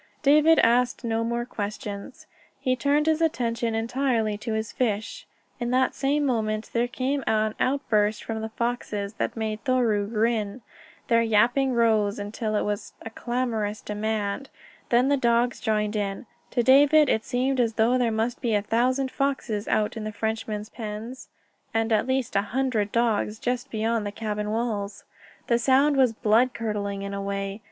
David 0.23 0.57
asked 0.57 1.03
no 1.03 1.23
more 1.23 1.45
questions. 1.45 2.25
He 2.59 2.75
turned 2.75 3.05
his 3.05 3.21
attention 3.21 3.75
entirely 3.75 4.35
to 4.39 4.53
his 4.53 4.71
fish. 4.71 5.27
In 5.59 5.69
that 5.69 5.93
same 5.93 6.25
moment 6.25 6.71
there 6.73 6.87
came 6.87 7.23
an 7.27 7.53
outburst 7.59 8.23
from 8.23 8.41
the 8.41 8.49
foxes 8.49 9.13
that 9.19 9.37
made 9.37 9.63
Thoreau 9.63 10.07
grin. 10.07 10.63
Their 11.07 11.21
yapping 11.21 11.73
rose 11.75 12.17
until 12.17 12.55
it 12.55 12.63
was 12.63 12.93
a 13.03 13.11
clamorous 13.11 13.79
demand. 13.79 14.49
Then 14.89 15.07
the 15.09 15.17
dogs 15.17 15.59
joined 15.59 15.95
in. 15.95 16.25
To 16.49 16.63
David 16.63 17.07
it 17.07 17.23
seemed 17.23 17.59
as 17.59 17.73
though 17.73 17.99
there 17.99 18.11
must 18.11 18.41
be 18.41 18.55
a 18.55 18.63
thousand 18.63 19.11
foxes 19.11 19.67
out 19.67 19.95
in 19.95 20.03
the 20.03 20.11
Frenchman's 20.11 20.69
pens, 20.69 21.29
and 21.75 21.91
at 21.91 22.07
least 22.07 22.35
a 22.35 22.41
hundred 22.41 22.91
dogs 22.91 23.37
just 23.37 23.69
beyond 23.69 24.07
the 24.07 24.11
cabin 24.11 24.49
walls. 24.49 25.03
The 25.45 25.59
sound 25.59 25.95
was 25.95 26.11
blood 26.11 26.55
curdling 26.55 27.03
in 27.03 27.13
a 27.13 27.21
way. 27.21 27.59